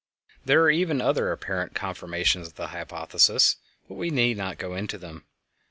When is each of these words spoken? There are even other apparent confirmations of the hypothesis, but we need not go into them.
There 0.45 0.63
are 0.63 0.71
even 0.71 0.99
other 0.99 1.31
apparent 1.31 1.75
confirmations 1.75 2.47
of 2.47 2.55
the 2.55 2.69
hypothesis, 2.69 3.57
but 3.87 3.93
we 3.93 4.09
need 4.09 4.35
not 4.35 4.57
go 4.57 4.73
into 4.73 4.97
them. 4.97 5.25